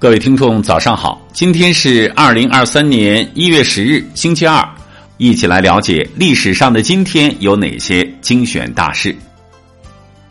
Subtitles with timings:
[0.00, 1.20] 各位听众，早上好！
[1.30, 4.66] 今天是二零二三年一月十日，星期二，
[5.18, 9.14] 一起来了解历史上的今天有哪些精选大事。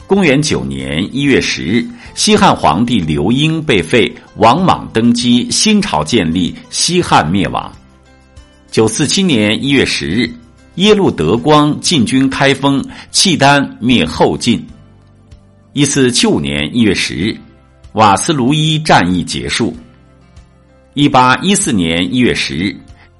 [0.07, 1.85] 公元九年一月十日，
[2.15, 7.71] 西汉皇帝刘英被废，王莽登基，新朝建立，西汉灭亡。
[8.71, 10.27] 九四七年一月十日，
[10.75, 14.65] 耶路德光进军开封，契丹灭后晋。
[15.73, 17.37] 一四七五年一月十日。
[17.99, 19.75] 瓦斯卢伊战役结束。
[20.93, 22.73] 一八一四年一月十日，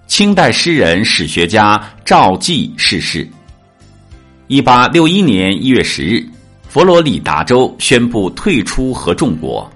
[0.07, 3.27] 清代诗人、史学家赵继逝世。
[4.47, 6.25] 一八六一年一月十日，
[6.69, 9.69] 佛罗里达州宣布退出合众国。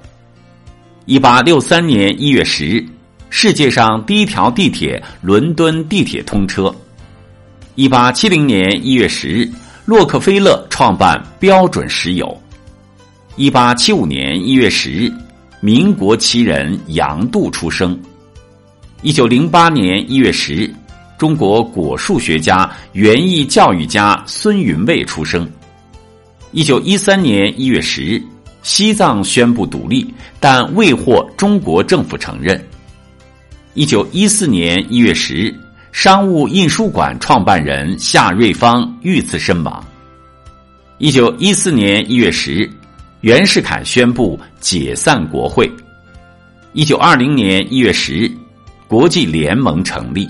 [1.03, 2.85] 一八六三年一月十日，
[3.29, 6.73] 世界上第一条地铁——伦敦地铁通车。
[7.75, 9.51] 一八七零年一月十日，
[9.83, 12.41] 洛克菲勒创办标准石油。
[13.35, 15.11] 一八七五年一月十日，
[15.59, 17.99] 民国奇人杨度出生。
[19.01, 20.71] 一九零八年一月十日，
[21.17, 25.49] 中国果树学家、园艺教育家孙云蔚出生。
[26.51, 28.21] 一九一三年一月十日，
[28.61, 32.63] 西藏宣布独立，但未获中国政府承认。
[33.73, 35.55] 一九一四年一月十日，
[35.91, 39.83] 商务印书馆创办人夏瑞芳遇刺身亡。
[40.99, 42.69] 一九一四年一月十日。
[43.23, 45.71] 袁世凯宣布解散国会。
[46.73, 48.29] 一九二零年一月十日，
[48.85, 50.29] 国际联盟成立。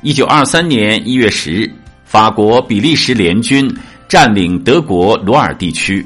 [0.00, 1.70] 一九二三年一月十日，
[2.06, 3.70] 法国、比利时联军
[4.08, 6.02] 占领德国罗尔地区。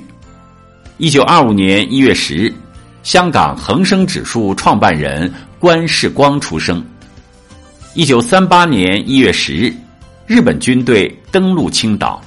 [0.99, 2.53] 一九二五年一月十日，
[3.05, 6.85] 香港恒生指数创办人关世光出生。
[7.95, 9.73] 一九三八年一月十日，
[10.27, 12.21] 日本军队登陆青岛。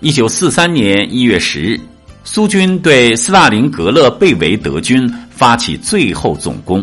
[0.00, 1.78] 一九四三年一月十日。
[2.26, 6.82] 苏军对斯大林格勒被围德军发起最后总攻。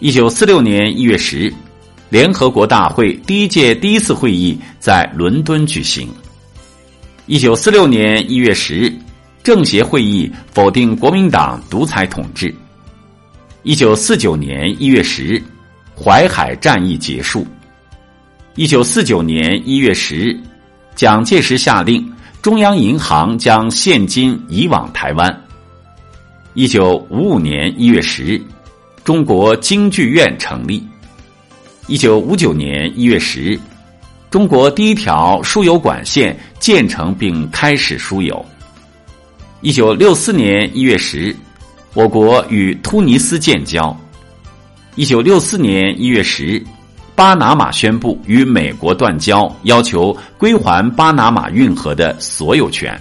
[0.00, 1.52] 一九四六年一月十日，
[2.08, 6.08] 联合国大会第一届第一次会议在伦敦举行。
[7.26, 8.92] 一九四六年一月十日，
[9.44, 12.52] 政协会议否定国民党独裁统治。
[13.62, 15.42] 一九四九年一月十日，
[15.94, 17.46] 淮海战役结束。
[18.54, 20.40] 一九四九年一月十日，
[20.96, 22.10] 蒋介石下令。
[22.40, 25.44] 中央银行将现金移往台湾。
[26.54, 28.40] 一九五五年一月十日，
[29.02, 30.86] 中国京剧院成立。
[31.88, 33.58] 一九五九年一月十日，
[34.30, 38.44] 中国第一条输油管线建成并开始输油。
[39.60, 41.36] 一九六四年一月十日，
[41.92, 43.94] 我国与突尼斯建交。
[44.94, 46.64] 一九六四年一月十日。
[47.18, 52.96] 巴拿马宣布与美国断交，要求归还巴拿马运河的所有权。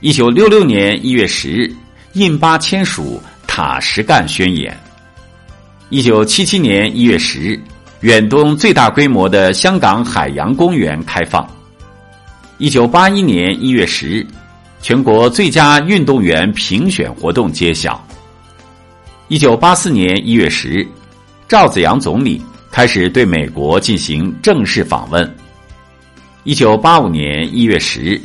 [0.00, 1.72] 一九六六年一月十日，
[2.14, 4.72] 印巴签署《塔什干宣言》。
[5.88, 7.60] 一九七七年一月十日，
[8.00, 11.48] 远东最大规模的香港海洋公园开放。
[12.58, 14.26] 一九八一年一月十日，
[14.82, 18.04] 全国最佳运动员评选活动揭晓。
[19.28, 20.88] 一九八四年一月十日，
[21.46, 22.42] 赵子阳总理。
[22.76, 25.34] 开始对美国进行正式访问。
[26.44, 28.20] 一九八五年一月十日，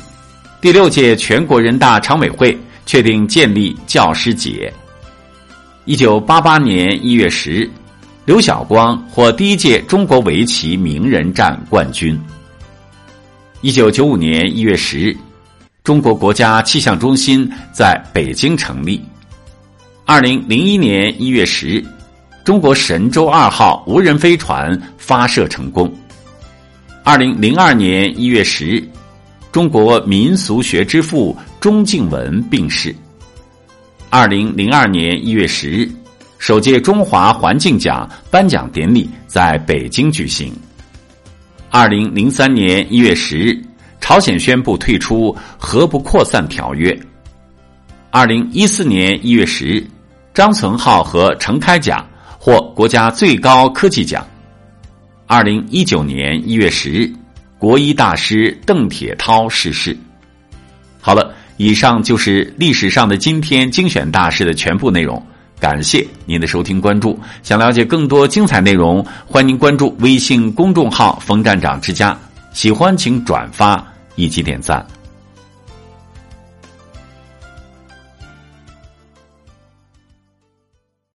[0.59, 4.69] 第六届全国人大常委会确定建立教师节。
[5.85, 7.71] 一九八八年一月十日，
[8.25, 12.19] 刘晓光获第一届中国围棋名人战冠军。
[13.61, 15.17] 一九九五年一月十日，
[15.81, 19.01] 中国国家气象中心在北京成立。
[20.05, 21.85] 二零零一年一月十日。
[22.43, 25.91] 中国神舟二号无人飞船发射成功。
[27.03, 28.83] 二零零二年一月十日，
[29.51, 32.95] 中国民俗学之父钟敬文病逝。
[34.09, 35.89] 二零零二年一月十日，
[36.39, 40.51] 首届中华环境奖颁奖典礼在北京举行。
[41.69, 43.63] 二零零三年一月十日，
[43.99, 46.99] 朝鲜宣布退出核不扩散条约。
[48.09, 49.87] 二零一四年一月十日，
[50.33, 52.03] 张存浩和程开甲。
[52.43, 54.25] 获国家最高科技奖。
[55.27, 57.13] 二零一九年一月十日，
[57.59, 59.95] 国医大师邓铁涛逝世。
[60.99, 65.23] 好了，以上就是历史上的今天精选大事的全部内容。
[65.59, 67.19] 感谢您的收听关注。
[67.43, 72.17] 想了解更多精彩内容，欢迎关注微信公众号“冯站长之家”。
[72.53, 73.85] 喜欢请转发
[74.15, 74.83] 以及点赞。